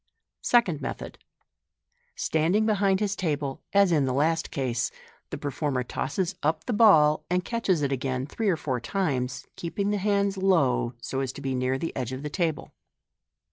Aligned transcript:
Second 0.41 0.81
Method.— 0.81 1.19
Standing 2.27 2.65
behind 2.65 2.99
his 2.99 3.15
table, 3.15 3.61
as 3.71 3.91
in 3.91 4.05
the 4.05 4.15
last 4.15 4.49
case, 4.49 4.89
the 5.29 5.37
performer 5.37 5.83
tosses 5.83 6.33
up 6.41 6.65
the 6.65 6.73
ball, 6.73 7.23
and 7.29 7.45
catches 7.45 7.83
it 7.83 7.91
again 7.91 8.25
three 8.25 8.49
or 8.49 8.57
four 8.57 8.79
times, 8.79 9.45
keeping 9.55 9.91
the 9.91 9.97
hands 9.97 10.37
low, 10.37 10.95
so 11.03 11.19
as 11.19 11.31
to 11.33 11.41
be 11.41 11.53
near 11.53 11.77
the 11.77 11.95
edge 11.95 12.13
of 12.13 12.23
the 12.23 12.31
table. 12.31 12.73